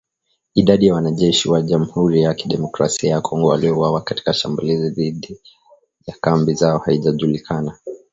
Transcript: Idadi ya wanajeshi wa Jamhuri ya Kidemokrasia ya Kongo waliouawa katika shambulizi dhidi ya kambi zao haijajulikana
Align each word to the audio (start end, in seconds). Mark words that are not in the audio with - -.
Idadi 0.55 0.85
ya 0.87 0.93
wanajeshi 0.93 1.49
wa 1.49 1.61
Jamhuri 1.61 2.21
ya 2.21 2.33
Kidemokrasia 2.33 3.09
ya 3.09 3.21
Kongo 3.21 3.47
waliouawa 3.47 4.01
katika 4.01 4.33
shambulizi 4.33 4.89
dhidi 4.89 5.41
ya 6.07 6.15
kambi 6.21 6.53
zao 6.53 6.77
haijajulikana 6.77 7.77